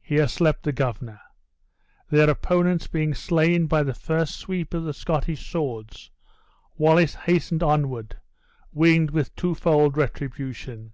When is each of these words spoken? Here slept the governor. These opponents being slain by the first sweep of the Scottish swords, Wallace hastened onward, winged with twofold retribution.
Here 0.00 0.28
slept 0.28 0.62
the 0.62 0.70
governor. 0.70 1.20
These 2.08 2.28
opponents 2.28 2.86
being 2.86 3.14
slain 3.14 3.66
by 3.66 3.82
the 3.82 3.94
first 3.94 4.36
sweep 4.36 4.72
of 4.74 4.84
the 4.84 4.94
Scottish 4.94 5.50
swords, 5.50 6.12
Wallace 6.78 7.16
hastened 7.16 7.64
onward, 7.64 8.14
winged 8.72 9.10
with 9.10 9.34
twofold 9.34 9.96
retribution. 9.96 10.92